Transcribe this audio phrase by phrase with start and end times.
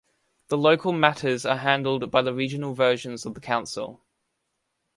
[0.47, 4.01] The local matters are handled by the regional versions of the council.